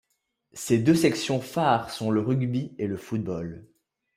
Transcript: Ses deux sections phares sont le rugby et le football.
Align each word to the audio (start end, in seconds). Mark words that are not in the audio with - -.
Ses 0.53 0.79
deux 0.79 0.95
sections 0.95 1.39
phares 1.39 1.91
sont 1.91 2.09
le 2.09 2.21
rugby 2.21 2.73
et 2.79 2.87
le 2.87 2.97
football. 2.97 3.67